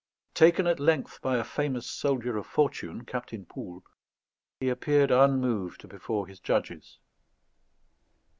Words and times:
Taken 0.33 0.65
at 0.65 0.79
length 0.79 1.21
by 1.21 1.37
a 1.37 1.43
famous 1.43 1.85
soldier 1.85 2.35
of 2.35 2.47
fortune, 2.47 3.05
Captain 3.05 3.45
Poul, 3.45 3.83
he 4.59 4.67
appeared 4.67 5.11
unmoved 5.11 5.87
before 5.87 6.25
his 6.25 6.39
judges. 6.39 6.97